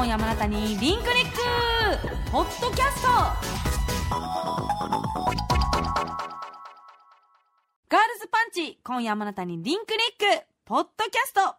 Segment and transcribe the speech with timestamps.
[0.00, 1.38] 今夜もあなたにリンクリック。
[2.32, 3.08] ポッドキャスト。
[7.86, 10.46] ガールズパンチ今夜もあなたにリンクリック。
[10.64, 11.54] ポッドキャスト。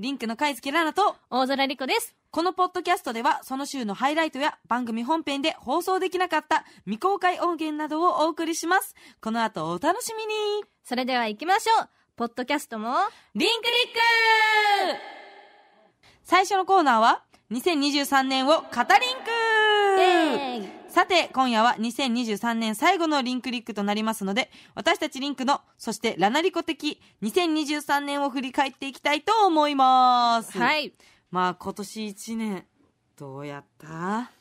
[0.00, 1.14] リンクの貝月ラナと。
[1.30, 2.16] 大空莉子です。
[2.32, 8.96] このポッドキャストではその週のハイライトや番組本編で放送できなかった未公開音源などをお送りします。
[9.20, 10.34] この後お楽しみに。
[10.82, 11.88] それでは行きましょう。
[12.16, 12.92] ポッドキャストも、
[13.36, 15.00] リンクリック。
[16.24, 17.22] 最初のコーナーは
[17.54, 18.68] 2023年を語リン
[20.66, 30.58] クさて、今夜は2023年最後のリンクリックとなりますので、私たちリンクの、そしてラナリコ的2023年を振り返っていきたいと思います。。
[30.58, 30.94] はいい。
[31.30, 32.66] まあ今年1年、
[33.16, 34.32] どうやった？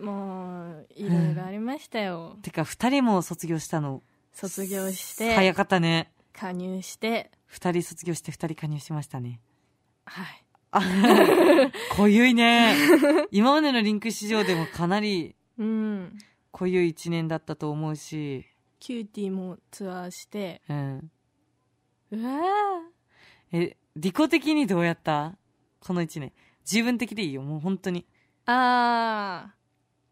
[0.00, 2.36] もう、いろいろありましたよ。
[2.40, 4.04] てか2人も卒業したの。
[4.32, 6.12] 卒業して、早かったね。
[6.32, 9.40] 加入して、2人卒業して2人加入しましたね。
[10.04, 10.44] はい。
[10.72, 10.80] あ、
[11.96, 12.74] 濃ゆいね。
[13.30, 16.18] 今までの LinQ史上でもかなりうん。
[16.52, 18.44] 濃ゆい1年だったと思うし、
[18.78, 21.10] キューティーもツアーして、うん。
[22.12, 22.40] うわ
[23.52, 25.36] え、リコ的にどうやった？
[25.80, 26.32] この1年。
[26.70, 28.02] 自分的でいいよ、もう本当に。
[28.02, 28.04] ー。
[28.46, 29.54] あ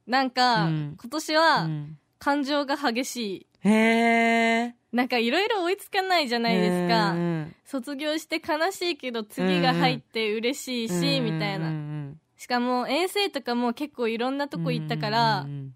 [0.07, 0.11] ー。
[0.11, 3.47] なんか、うん今年うは、ん、感情が激しい。
[3.65, 4.75] へえ。
[4.93, 7.13] なんかいろいろ追いつかないじゃないですか。
[7.13, 11.69] うん卒業して悲しいけど次が入って嬉しいし、みたいな。
[11.69, 15.75] うんしかも遠征とかも結構いろんなとこ行ったから、うん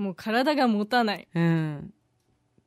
[0.00, 1.28] もう体が持たない。
[1.34, 1.92] うん。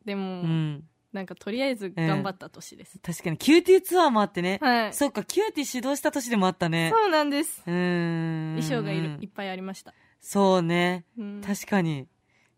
[0.05, 0.83] でも、うん。
[1.11, 2.99] なんかとりあえず頑張った年です。
[2.99, 4.59] 確かに、キューティーツアーもあってね。
[4.61, 4.93] はい。
[4.93, 6.91] そっか、キューティー始動した年でもあったね。
[6.95, 7.63] そうなんです。
[7.65, 8.55] うん。
[8.59, 9.95] 衣装がいるいっぱいありました。
[10.21, 11.05] そうね。
[11.17, 12.07] うん確かに。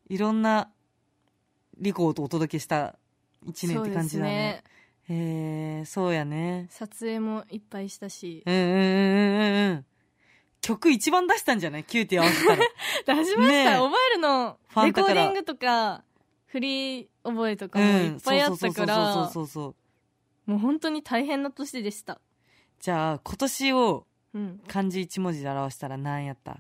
[0.10, 0.70] いろんな、
[1.78, 2.96] リコとお届けした
[3.46, 4.64] 一年って感じだね。
[5.08, 6.68] へえ、そうやね。
[6.70, 8.44] 撮影もいっぱいしたし。
[8.46, 9.86] うんうんうんうんうん。
[10.62, 11.84] 曲一番出したんじゃない？
[11.84, 12.66] キューティー合わせたら。
[13.24, 16.04] 出しました、ねえ覚えるのレコーディングとか、
[16.48, 17.92] 振り覚えとかもうん。
[17.92, 19.76] いっぱいあったから、そうそうそうそうそ
[20.48, 20.52] う。
[20.52, 22.20] もう本当に大変な年でした。
[22.80, 24.60] じゃあ、今年をうん。
[24.68, 26.58] 漢字一文字で表したら何やった？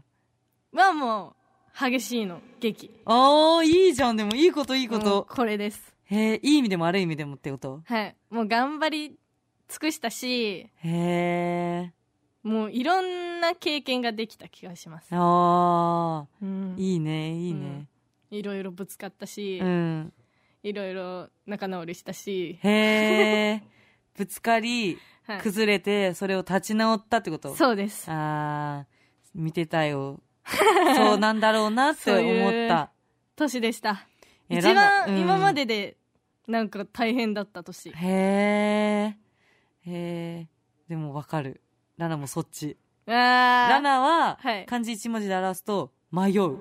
[0.71, 1.35] はもう、
[1.77, 2.89] 激しいの、劇。
[3.05, 4.15] ああ、いいじゃん。
[4.15, 5.27] でもいいこといいこと。
[5.29, 5.93] これです。
[6.05, 7.81] へえ、いい意味でも悪い意味でもってこと？
[7.85, 8.15] はい。
[8.29, 9.17] もう頑張り
[9.67, 11.91] 尽くしたし、へえ。
[12.43, 15.07] もういろんな経験ができた気がします。
[15.11, 17.87] ああ、うんいいね、いいね。
[18.31, 20.13] いろいろぶつかったし、うん。
[20.63, 23.63] いろいろ仲直りしたし、へえ。
[24.15, 24.97] ぶつかり、
[25.27, 27.55] はい、崩れて、それを立ち直ったってこと？
[27.55, 28.09] そうです。
[28.09, 28.87] ああ、
[29.33, 30.21] 見てたよ。
[30.95, 32.91] そうなんだろうなって思った。
[33.35, 34.07] 年でした。
[34.49, 35.97] え一番今までで
[36.47, 37.89] なんか大変だった年。
[37.89, 39.17] へえ。
[39.81, 40.47] へえ。
[40.87, 41.61] でもわかる。
[41.97, 42.77] ラナもそっち。
[43.07, 46.57] あラーナははい、漢字一文字で表すと、迷う。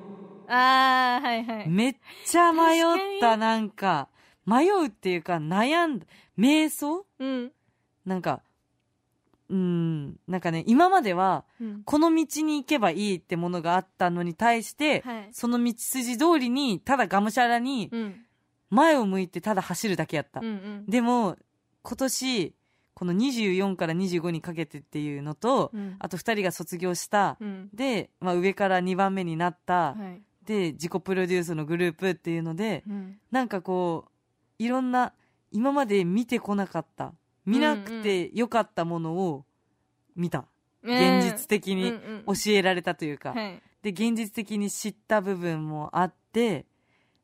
[0.49, 1.69] あー、はいはい。
[1.69, 1.97] めっ
[2.27, 4.09] ちゃ迷っ確た、なんか。
[4.47, 6.07] 迷うっていうか、悩んだ。
[6.39, 7.07] 瞑想？
[7.19, 7.53] うん。
[8.05, 8.43] なんか、
[9.51, 18.15] うん、なんかね、今までは、うんこの道に行けばいいってものがあったのに対して、はいその道筋通りに、ただがむしゃらに、うん。
[18.71, 20.41] 前を向いてただ走るだけやった。
[20.41, 20.87] うんうん。
[20.89, 21.37] でも、
[21.83, 22.55] 今年、
[22.95, 27.69] この24から25にかけてっていうのと、うんあと2人が卒業した、うん。
[27.73, 30.23] で、まあ、上から2番目になった、はい。
[30.47, 33.19] で、自己プロデュースのグループっていうので、うん。
[33.31, 35.13] なんかこう、いろんな、
[35.51, 37.13] 今まで見てこなかった、
[37.47, 39.45] 見なくてよかったものを
[40.17, 40.47] 見た。
[40.83, 43.63] 現実的にうんうん教えられたというか、はい。
[43.83, 46.67] で、現実的に知った部分もあって、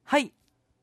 [0.05, 0.33] はい、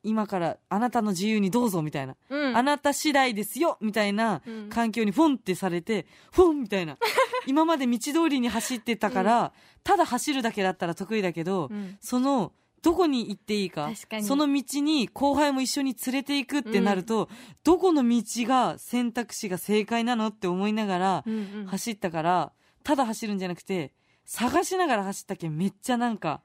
[0.03, 2.57] 今からあなたの自由にどうぞみたいな、うん。
[2.57, 6.97] あなた次第ですよみたいなうん環境にフォンってされて、フォンみたいな。
[7.47, 9.53] 今まで道通りに走ってたから、
[9.83, 14.23] ただ走るだけだったら得意だけど、うんその、どこに行っていいか確かに。
[14.23, 17.29] その道に後輩も一緒に連れていくってなると、
[17.63, 21.25] どこの道が選択肢が正解なのって思いながら
[21.67, 22.51] 走ったから、
[22.83, 23.93] ただ走るんじゃなくて、
[24.25, 26.41] 探しながら走ったけんめっちゃなんか、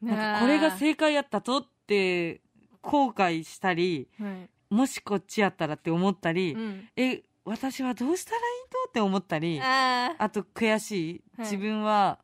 [0.00, 2.40] なんかこれが正解やったとって
[2.80, 4.48] 後悔したり、はい。
[4.74, 6.88] もしこっちやったらって思ったり、うん。
[6.96, 11.24] え、私はどうしたらいいとって思ったり、あと悔しい。
[11.36, 11.46] はい。
[11.46, 12.18] 自分は、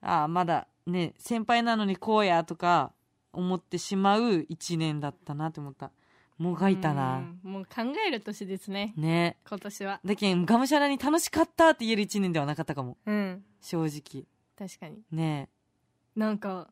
[0.00, 2.92] ああ、まだね、先輩なのにこうやとか
[3.32, 5.92] 思ってしまう一年だったなって思った。
[6.38, 7.18] もがいたな。
[7.18, 9.36] うんもう考える年ですねね。
[9.48, 12.96] 今年はだけん、がむしゃらに楽しかったって言える一年ではなかったかも。
[13.06, 14.24] うん正直。
[14.56, 15.48] 確かにね
[16.16, 16.68] なんか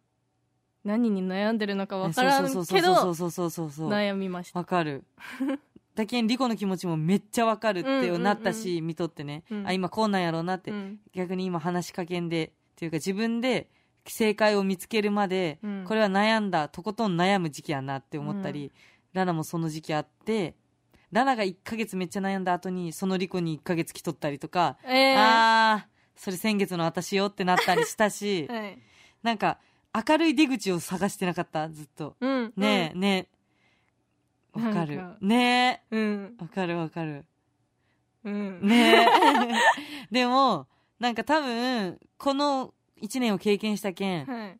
[0.84, 1.98] 何に悩んでるのかえ。
[1.98, 3.90] わからんそうけどそうそうそうそうそうそう。
[3.90, 5.04] 悩みましたわかる。
[5.96, 13.70] だけん、リコの気持ちもめっちゃわかるってなったし、見とってね、うんあ、今こうなんやろうなって、うん逆に今話しかけんでっていうか自分で
[14.12, 15.84] 正解を見つけるまで、うん。
[15.86, 18.72] これは悩んだとことん悩む時期やなって思ったり、
[19.16, 20.54] ラナもその時期あって
[21.10, 28.78] ラナが1ヶ月めっちゃ悩んだ後にそのリコに1ヶ月来とったりとか、えー、あーそれ先月の私よってなったりしたし はい。
[29.22, 29.58] なんか
[30.08, 32.16] 明るい出口を探してなかったずっと。
[32.20, 33.28] うんねえ、ね
[34.54, 34.60] え。
[34.60, 34.96] わかる。
[34.96, 35.18] なんか。
[35.22, 36.36] ねうん。
[36.38, 37.24] えわかるわかる。
[38.24, 38.60] うん。
[38.62, 39.06] ねえ。
[40.12, 40.66] でも
[40.98, 44.58] なんか多分この1年を経験したけんはい。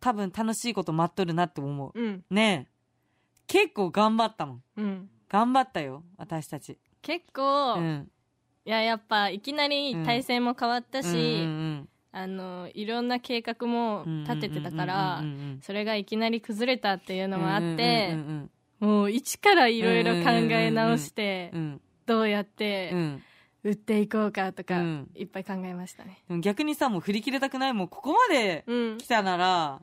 [0.00, 2.00] 多分楽しいこと待っとるなって思う。
[2.00, 2.24] うん。
[2.30, 2.70] ねえ。
[3.46, 4.62] 結構頑張ったもん。
[4.76, 5.10] うん。
[5.28, 6.78] 頑張ったよ私たち。
[7.02, 8.10] 結構、いうん。
[8.64, 11.16] ややっぱいきなり体制も変わったし、うんう
[11.82, 23.22] んあのいろんな計画もうん立ててたからうんうんうんそれがいきなり崩れたっていうのもあっうんてうんうんもう一からいろいろ考え直してうんうんどうやっうてん
[23.62, 25.10] 売っていこうかとかうん。
[25.14, 26.22] いっぱい考えましたね。
[26.40, 28.98] 逆にさもう振り切れたくないもうここまでうん。
[28.98, 29.82] 来たなら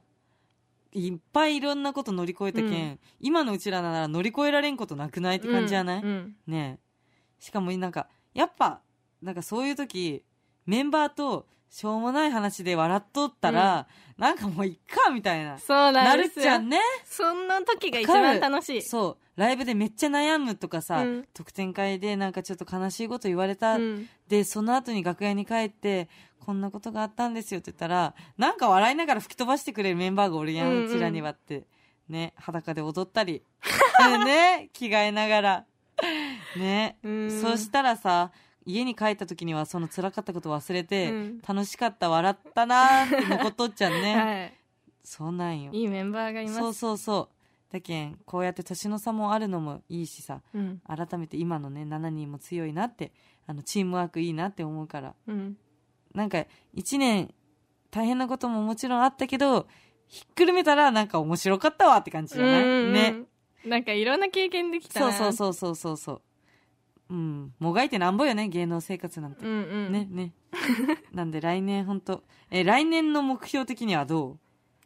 [0.94, 3.00] いっぱいいろんなこと乗り越えたけん、うん。
[3.20, 6.36] 今のうちらなら乗り越えられんことなくないって感じじゃない、うんうん。
[6.48, 7.44] ねえ。
[7.44, 8.82] しかもなんかやっぱ
[9.22, 10.24] なんかそういう時
[10.66, 13.88] メンバーとしょうもない話で笑っとったら、
[14.18, 15.60] なんかもういっかみたいな。
[15.60, 16.44] そうななんるですよ。
[16.44, 16.80] じゃんね。
[17.06, 18.82] そんな時が一番楽しい。
[18.82, 19.40] そう。
[19.40, 21.28] ライブでめっちゃ悩むとかさ、うん。
[21.34, 24.10] 特典会でなんかちょっと悲しいこと言われた、うん。
[24.28, 26.10] でその後に楽屋に帰って
[26.40, 30.86] こんなことがあったんですよって言ったらなんか笑いながら吹き飛ばしてくれるメンバーがおるやん、うんうん。
[30.88, 31.68] うちらにはって。
[32.10, 33.44] ね裸で踊ったり。
[34.26, 35.66] ね着替えながら。
[36.56, 37.42] ね、うん。
[37.42, 38.32] そしたらさ
[38.68, 41.42] 家に帰った時にはその辛かったこと忘れて、うん。
[41.48, 44.54] 楽しかった笑ったなーって残っとっちゃうね、 はい。
[45.04, 45.72] そうなんよ。
[45.72, 46.58] いいメンバーがいます。
[46.58, 47.74] そうそうそう。
[47.74, 50.42] だけんこうやって年の差もあるのもいいしさ。
[50.54, 50.82] うん。
[50.86, 53.14] 改めて今のね7人も強いなって
[53.46, 55.16] あのチームワークいいなって思うから。
[55.28, 55.58] うん。
[56.14, 57.34] なんか1年
[57.90, 59.68] 大変なことももちろんあったけど
[60.08, 63.24] ひっくるめたらなんか面白かったわって感じじゃない、ね。
[63.66, 66.22] なんかいろんな経験できたそうなそうそうそうそうそう
[67.10, 67.54] うん。
[67.60, 69.56] もがいてなんぼよね芸能生活なんて、うんう
[69.90, 69.92] ん。
[69.92, 70.34] ねね。
[71.14, 74.38] なんで来年本当え来年の目標的にはど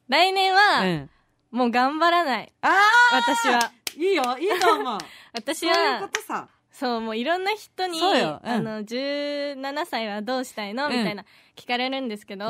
[0.07, 1.09] 来年う、は、うん、
[1.51, 2.53] もう頑張らない。
[2.62, 2.69] あ
[3.13, 3.71] 私は。
[3.97, 4.97] いいいよいいと思う。
[5.33, 6.47] 私そういうこはとさ。
[6.71, 8.39] そうもういろんな人に、そうん。
[8.44, 10.89] あの17歳はどうしたいの？
[10.89, 11.06] みうん。
[11.06, 11.25] たいな
[11.56, 12.45] 聞かれるんですけど、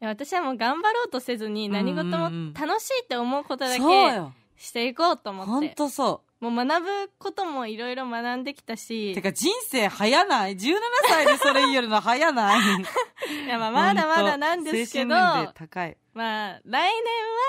[0.00, 2.54] 私はもう頑張ろうとせずに何事もうんうんうん。
[2.54, 4.32] 楽しいって思うことだけよ。
[4.56, 9.12] していこうと思っ本て当そもう学ぶこともいろいろ学んできたうし。
[9.14, 10.74] てか人生早ない？17
[11.08, 12.60] 歳でそれ言えるの早ない？
[13.44, 15.08] いやまあまだまだなんですけど。
[15.10, 16.90] まあ来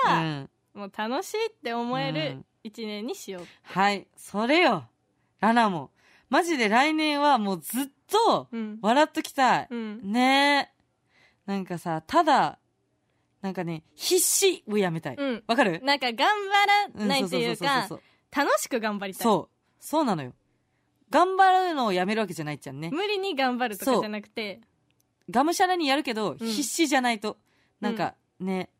[0.06, 2.46] 年はうん、もう楽しいって思えるうん。
[2.62, 4.86] 一年にしよう、はいそれよ。
[5.40, 5.90] ラナも。
[6.28, 7.86] マジで来年はもうずっ
[8.26, 8.78] とうん。
[8.82, 10.12] 笑っときたい、うん。
[10.12, 10.72] ね。
[11.46, 12.58] えなんかさただ
[13.40, 15.16] なんかね必死をやめたい。
[15.16, 15.44] うん。
[15.46, 15.80] わかる？
[15.84, 16.66] なんか頑張
[17.00, 18.02] らないっていうかそう
[18.34, 19.22] 楽しく頑張りたい。
[19.22, 19.56] そう。
[19.80, 20.32] そうなのよ。
[21.10, 22.90] 頑張るのをやめるわけじゃないっちゃんね。
[22.90, 24.60] 無理に頑張るとかじゃなくて。
[25.28, 26.38] がむしゃらにやるけど、うん。
[26.38, 27.36] 必死じゃないと。
[27.80, 28.70] なんかね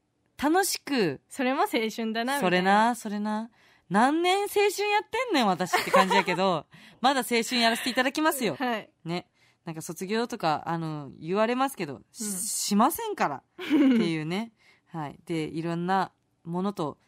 [0.41, 1.21] 楽しく。
[1.29, 2.41] それも青春だなみたいな。
[2.41, 3.51] それなそれな。
[3.89, 6.67] 何年青春やってんねん私って感じやけど
[7.03, 8.57] まだ青春やらせていただきますよ。
[8.57, 8.91] はい。
[9.05, 9.27] ね。
[9.65, 12.31] なんか卒業とかあの言われますけどし,、うん。
[12.31, 13.43] しませんから。
[13.59, 14.53] っていうね。
[14.87, 15.19] はい。
[15.27, 16.13] でいろんな
[16.45, 16.99] ものと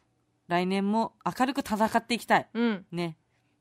[0.53, 2.47] 来年も明るく戦っていきたい。
[2.53, 2.85] うん。
[2.93, 3.17] ね。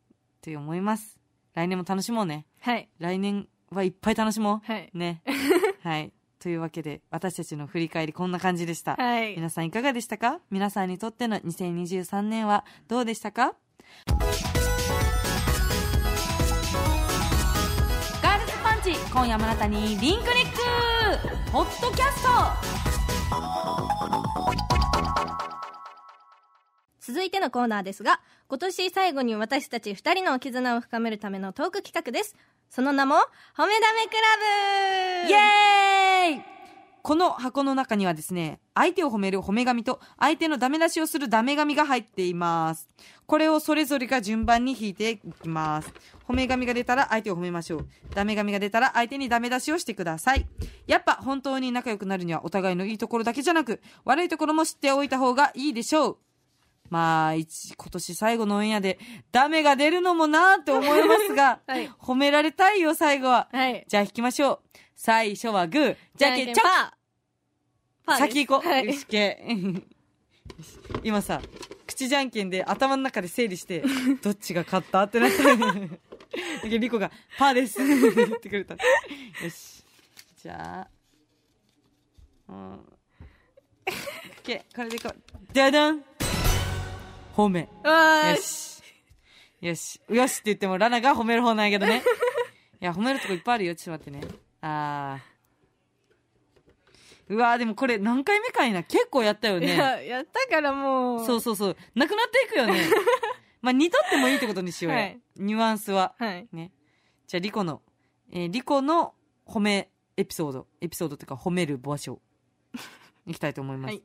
[0.09, 1.17] って思います。
[1.53, 2.45] 来年も楽しもうね。
[2.59, 2.89] はい。
[2.99, 4.91] 来年はいっぱい楽しもはい。
[4.93, 5.23] うね。
[5.83, 6.11] はい。
[6.37, 9.35] というわけで私たちの振り返りこんな感じでした、はい。
[9.35, 10.41] 皆さんいかがでしたか？
[10.49, 13.55] 皆さんにとっての2023年はどうでしたか？
[14.07, 20.57] ガールズパンチ今夜もあなたにリンクリック。
[21.53, 22.29] ポッドキャスト
[27.01, 32.35] 続いてのコーナーですが今年最後に私たち2人の絆を深めるためのトーク企画です
[32.69, 33.15] その名も
[33.57, 36.61] 「褒めダメクラブ」イエーイ
[37.03, 42.89] この箱の中にはですね、相手を褒める褒め紙と相手のダメ出しをするダメ紙が入っています。
[43.25, 45.91] これをそれぞれが順番に引いていきます。
[46.27, 47.87] 褒め紙が出たら相手を褒めましょう。
[48.13, 50.45] ダメ紙が出たら相手にダメ出しをしてください。
[50.85, 56.17] やっぱ本当に仲良くなるにはお互いのいいところだけじゃなく、悪いところも知っておいた方がいいでしょう。
[56.91, 58.99] まあ、一今年最後のオンエアで
[59.31, 63.47] ダメが出るのもなーって思いますが、 はい褒められたいよ、最後は。
[63.49, 64.77] はいじゃあ引きましょう。
[64.93, 68.69] 最初はグー、じゃんけんチョキパー先行こう。
[68.69, 69.41] はいよし、け。
[71.01, 71.41] 今さ、
[71.87, 73.85] 口じゃんけんで頭の中で整理して、
[74.21, 75.43] どっちが勝ったってなった。
[75.43, 75.55] だ
[76.63, 78.73] けどリコが、パーですって言ってくれた。
[78.73, 78.79] よ
[79.49, 79.81] し。
[80.43, 80.87] じゃあ、
[82.49, 82.73] うん。
[84.43, 85.15] OK、これでいこう。
[85.53, 86.03] じゃだん
[87.35, 87.61] 褒め。
[87.61, 88.41] よわーし。
[88.41, 88.83] し。
[89.61, 90.01] よし。
[90.09, 92.03] よしって言っても、ラナが褒める方なんやけどね。
[92.81, 93.75] いや、褒めるとこいっぱいあるよ。
[93.75, 94.33] ちょっと待ってね。
[94.61, 95.31] あー。
[97.33, 98.83] うわー、でもこれ何回目かいな。
[98.83, 99.73] 結構やったよね。
[99.73, 101.25] いや、やったからもう。
[101.25, 101.77] そうそうそう。
[101.95, 102.83] なくなっていくよね。
[103.61, 104.99] まあ、似とってもいいってことにしようや。
[104.99, 106.15] はいニュアンスは。
[106.19, 106.47] はい。
[106.51, 106.71] ね。
[107.27, 107.81] じゃあ、リコの、
[108.31, 109.13] えーリコの
[109.45, 110.67] 褒めエピソード。
[110.81, 112.19] エピソードっていうか、褒める場所。
[113.25, 113.91] いきたいと思います。
[113.91, 114.03] はい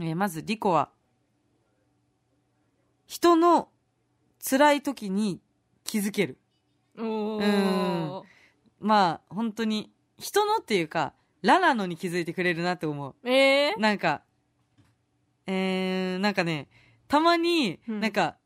[0.00, 0.90] えーまず、リコは、
[3.10, 3.70] 人の
[4.38, 5.40] 辛い時に
[5.82, 6.38] 気づける。
[6.96, 8.22] おうー。
[8.78, 11.12] まあ、本当に、人のっていうか、
[11.42, 13.28] ラなのに気づいてくれるなって思う。
[13.28, 13.80] えー？
[13.80, 14.22] なんか、
[15.48, 16.68] えー、なんかね、
[17.08, 18.36] たまに、うんなんか、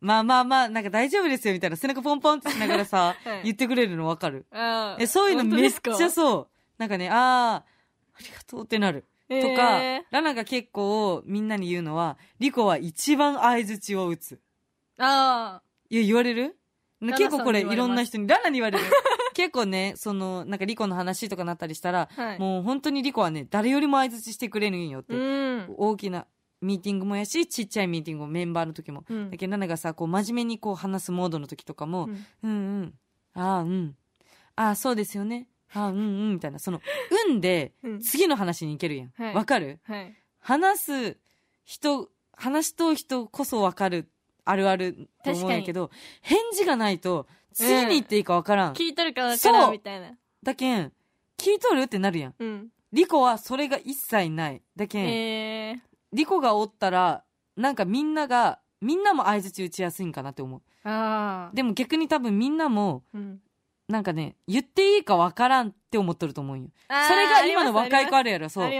[0.00, 4.46] まあまあまあ、なんか大丈夫ですよみたいな背中ポンポンってしながらさ、 はい言ってくれるのわかる
[4.98, 6.48] え、そういうのめっちゃそう。
[6.78, 9.04] なんかね、あー、ありがとうってなる。
[9.40, 14.34] とか、えラナが結構みんなに言うのは、リコは一番相槌を打つ。
[14.34, 14.38] ー、
[14.98, 16.56] あいや、言われる？
[17.00, 18.84] ナ結構これいろんな人に、ラナに言われる。
[19.34, 22.22] 結構ね、その、なんかリコの話とかなったりしたら、あ。
[22.22, 22.38] はい。
[22.38, 25.14] もう本当にリコはね、誰よりも相槌してくれるんよって。
[25.14, 25.74] うん。
[25.76, 26.26] 大きな
[26.60, 29.04] ミーティングもやし、ちっちゃいミーティングもメンバーの時も。
[29.08, 32.94] うんだけど、ナナがさ、こう真面目にこう話すモードの時とかも、うんうんうん。
[33.34, 33.96] ああ、うん。
[34.56, 35.48] ああ、そうですよね。
[35.72, 36.58] ああ、うんうん、みたいな。
[36.58, 36.80] その、
[37.28, 39.12] うんでう、ん次の話に行けるやん。
[39.18, 39.80] わ、はいかる？
[39.84, 40.14] はい。
[40.38, 41.16] 話す
[41.64, 44.10] 人、話しとう人こそわかる、
[44.44, 45.90] あるあると思うんやけど、
[46.22, 48.72] 返事がないと、次に行っていいかわからん。
[48.72, 50.16] 聞いとるかわからそうんみたいな。
[50.42, 50.92] だけん、
[51.36, 52.34] 聞いとるってなるやん。
[52.38, 52.68] うん。
[52.92, 54.62] リコはそれが一切ない。
[54.74, 57.24] だけん、えリコがおったら、
[57.56, 60.62] なんかみんなが、みんなも相槌打ちやすいんかなって思う。
[60.84, 61.50] あ。
[61.52, 63.40] でも逆に多分みんなも、うん。
[63.90, 66.70] なんかね、言っていいかわからんって思っとると思うんよ。
[66.88, 68.70] それが今の若い子ああるやろ、そう。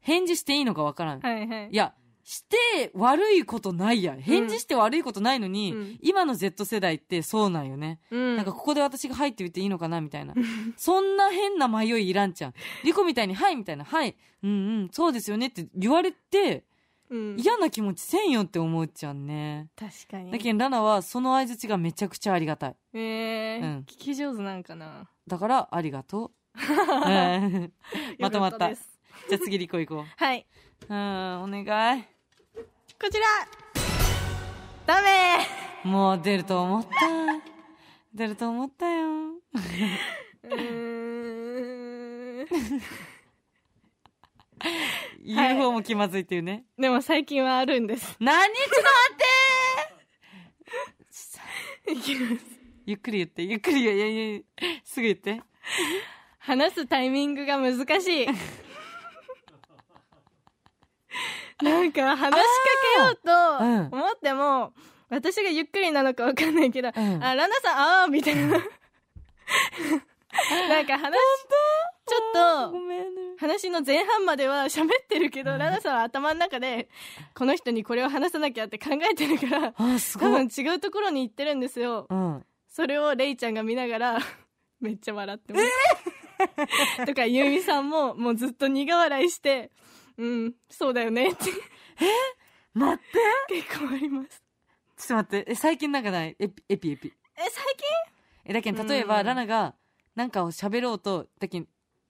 [0.00, 1.20] 返事していいのかわからん。
[1.20, 1.68] はいはい。
[1.70, 1.94] いや、
[2.28, 4.20] して悪いことないやん。
[4.20, 8.00] 返事して悪いことないのに、うん今の Z 世代ってそうなんよね。
[8.10, 8.36] うん。
[8.36, 10.34] なんかここで私がはいって言っていいのかなみたいな。
[10.76, 12.54] そんな変な迷いいらんちゃん。
[12.84, 16.64] リコみたいにはいみたいな、はい、うんうん、そうですよねって言われて、
[17.10, 19.68] うん、嫌な気持ちせんよって思っちゃんね。
[19.76, 20.30] 確かに。
[20.30, 22.76] だけどラナはその相槌がめちゃくちゃありがたい。
[22.92, 25.08] えーうん聞き上手なんかな。
[25.26, 26.30] だから、ありがとう。
[26.54, 26.60] う
[27.08, 27.72] ん
[28.18, 28.74] まとまった。
[28.74, 30.46] じゃあ次リコ行こ はい。
[30.88, 30.92] う。
[30.92, 32.04] うん、お願い。
[33.00, 33.26] こちら
[34.86, 35.46] ダメ
[35.84, 36.88] もう出ると思った。
[38.12, 39.08] 出ると思ったよ。
[39.34, 42.48] うーん。
[45.18, 46.64] 言う方も気まずいっていうね。
[46.78, 48.16] でも最近はあるんです。
[48.20, 48.88] 何ちょっと待
[51.84, 52.44] っていきます
[52.86, 53.82] ゆっくり言って、ゆっくり。
[53.82, 54.40] いやいやいや
[54.84, 55.42] すぐ言って。
[56.38, 58.26] 話すタイミングが難しい。
[61.62, 62.44] なんか話しか
[62.96, 64.72] けようとうん思っても、
[65.08, 68.48] 私がゆっくりなのかわかんないけど、うんあ、ラナさん、あーみたいな。
[70.68, 71.12] なんか話、
[72.06, 72.72] ちょっと。
[73.38, 76.88] 話の前半までは 喋ってるけど、ラナさんは頭の中で、
[77.34, 79.84] この人にこれを話さなきゃって考えてるから、多。
[80.18, 82.06] 分違うところに行ってるんですよ。
[82.10, 82.46] うん。
[82.68, 84.18] それをレイちゃんが見ながら、
[84.80, 85.66] めっちゃ笑ってます。
[87.06, 89.70] とか、ユーミさんも、もうずっと苦笑いして、
[90.16, 91.44] うん、そうだよねって
[92.74, 92.98] 待っ
[93.48, 94.42] て結構あります。
[94.96, 95.52] ちょっと待って。
[95.52, 96.36] え、最近なんかない？
[96.38, 97.12] エピ、エピエピ。
[97.36, 97.64] え、最
[98.48, 99.74] え、だけど、例えば、うんラナが、
[100.14, 101.66] なんかを喋ろうと、だけど、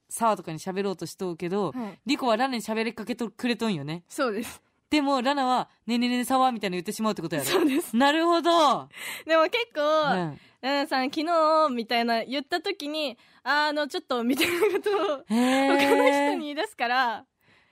[0.08, 2.00] サワとかに喋ろうとしとうけど、近はい。
[2.06, 4.04] リコはラナに喋りかけとくれとんよね。
[4.08, 4.62] そうです。
[4.90, 7.48] でも、ラナは、ねえねえねえサワみたいなの言ってしまうってことやろ。
[7.48, 7.94] そうです。
[7.94, 8.88] なるほど。
[9.26, 10.40] でも結構、うん。
[10.62, 15.24] ラナさん、昨日、みたいな言った時に、あの、ちょっと、みたいなことを。
[15.28, 17.24] 他の人に言い出すから、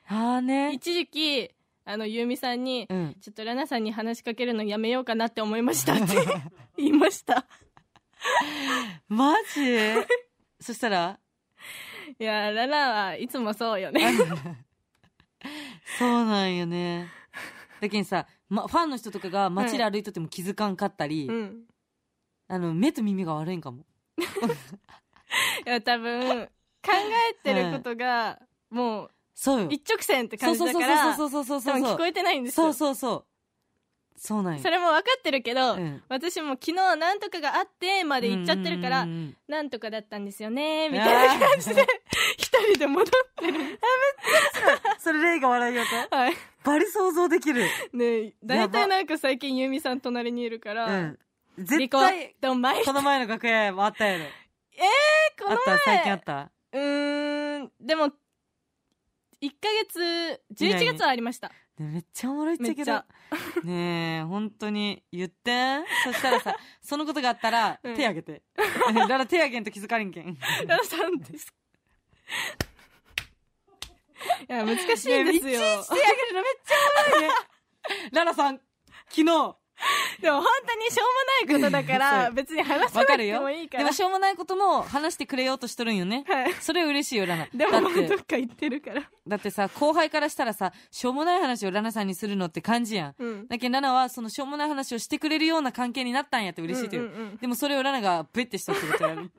[0.08, 0.72] あーね。
[0.74, 1.50] 一時期、
[1.86, 3.16] あの、ユーミさんに、うん。
[3.20, 6.04] ちょっとラナさんに話しかけるのやめようかなって思いましたって
[6.76, 7.46] 言いました。
[9.08, 9.78] マジ？
[10.60, 11.18] そしたら
[12.18, 14.00] いや、ラナはいつもそうよね。
[15.98, 17.08] そうなんよね。
[17.80, 21.62] だけどさ、ま、ファンの人とかが街で歩いとっても気づかんかったり、うん。
[22.48, 23.84] あの、目と耳が悪いんかも。
[24.16, 26.46] いや、多分、
[26.82, 29.68] 考えてることが、もう、そうよ。
[29.70, 31.82] 一直線ってそうそうそう感じだから、そうそうそうそうそう。
[31.82, 32.66] 多分聞こえてないんですよ。
[32.66, 33.24] そうそうそう。
[34.18, 34.62] そうなんよ。
[34.62, 39.06] それも分かってるけど、うん私も昨日なんとかがあってまで言っちゃってるから、
[39.46, 41.86] なんとかだったんですよね、みたいな感じで、
[42.36, 43.06] 一人で戻っ
[43.36, 43.80] てる。
[44.98, 46.34] それレイが笑いよとはい。
[46.64, 47.64] バリ想像できる。
[47.92, 51.18] ね大体なんか最近ユーミさん隣にいるから、うん。
[51.58, 54.24] 絶対、、この前の楽屋もあったやろ。
[55.38, 56.50] このあった最近あった？
[56.72, 58.06] うーん、でも、
[59.40, 63.66] 1ヶ月11月はありましたねめっちゃおもろいっちゃけどめっちゃ。
[63.66, 65.80] ねえ、本当に言って。
[66.04, 68.42] そしたらさ、 そのことがあったら、うん手あげて。
[68.94, 70.38] だから手あげんと気づかれんけん。
[70.66, 71.54] ララさんです
[74.48, 76.74] いや難しいんですよ、ねいちいち手あげるのめっちゃ
[77.06, 77.34] おもろいね。
[78.12, 78.60] ララさん、
[79.08, 79.24] 昨日、
[80.20, 81.04] でも本当にしょ
[81.46, 83.68] うもないことだから 別に話さなくてもいい。
[83.68, 86.24] からでもしょうもないことも話してくれようとしとるんよね。
[86.26, 87.48] はいそれ嬉しいよ、ラナ。
[87.52, 93.14] でもどっか行ってるからだってさ、後輩からしたらさ、しょうもない話をラナさんにするのって感じやん。
[93.18, 97.08] うんだけどラナはそのしょうもない話をしてくれるような関係になったんやって嬉しいって言う。
[97.08, 99.30] うんうんうんでもそれをラナがベッてしとってことやる。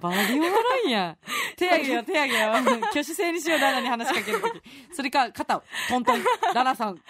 [0.00, 1.18] バリおもろいやん。
[1.56, 2.52] 手あげよ、手あげよ。
[2.54, 4.62] 挙手制にしよう、ラナに話しかけるとき。
[4.92, 6.24] それか、肩を、トントン。
[6.54, 7.00] ラナさん。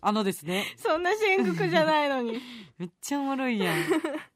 [0.00, 0.64] あのですね。
[0.76, 2.40] そんな深刻じゃないのに
[2.78, 3.76] めっちゃおもろいやん。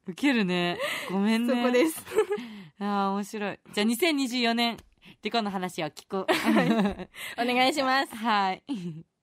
[0.09, 0.78] ウケるね。
[1.11, 1.54] ごめんね。
[1.54, 2.02] そこです
[2.81, 3.61] ああ、面白い。
[3.73, 4.76] じゃあ2024年、
[5.23, 6.26] リコの話を聞く。
[7.38, 8.62] お願いしますはい。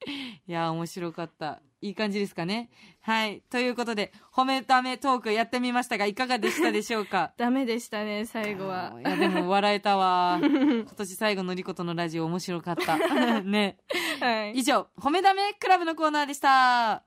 [0.48, 1.62] いやー、面白かった。
[1.82, 2.70] いい感じですかね？
[3.01, 3.41] はい。
[3.50, 7.34] ということで、褒めためトークやってみましたが、いかがでしたでしょうか？
[7.39, 10.39] ダメでしたね最後はいや、でも笑えたわ。
[10.44, 12.98] 今年最後のリコとのラジオ面白かった。
[13.41, 13.77] ね。
[14.20, 17.03] はい以上、褒めためクラブのコーナーでした。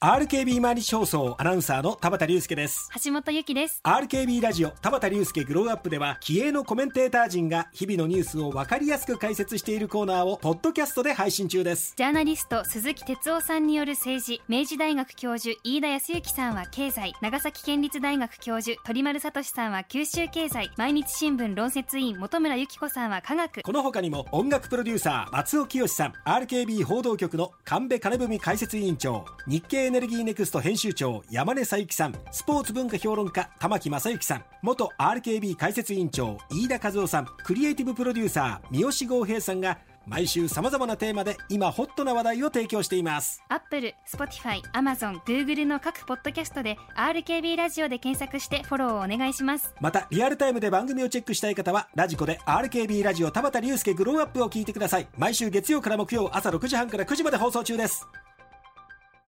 [0.00, 3.80] RKB 毎日放送アナウンサーの田畑隆介です橋本由紀です。
[3.82, 23.62] RKB ラジオ田畑隆介グローアップでは気鋭のコメンテーター陣が日々のニュースを分かりやすく解説しているコーナーをポッドキャストで配信中ですジャーナリスト鈴木哲夫さんによる政治、明治大学教授飯田康之さんは経済、長崎県立大学教授鳥丸聡さんは九州経済、毎日新聞論説委員本村由紀子さんは科学。
[23.62, 32.14] この他にも音楽プロデューサー松尾清さん RKB 報道局の神戸金文解説委員長日経エネルギーネクスト編集長山根小雪さん。
[32.30, 34.44] スポーツ文化評論家玉木正之さん。
[34.60, 37.26] 元 RKB 解説委員長飯田和郎さん。
[37.42, 43.42] クリエイティブプロデューサー三好剛平さんが毎週さまざまなテーマで今ホットな話題を提供しています。
[43.48, 49.74] アップル、スポティファイ、アマゾン、グーグルの各ポッドキャストで RKB ラジオで検索してフォローをお願いします。
[49.80, 55.08] またリアルタイムで番組をチェックしたい方はラジコで RKB ラジオ田畑竜介 Grow Up を聞いてください。
[55.16, 58.06] 毎週月曜から木曜朝6時半から9時まで放送中です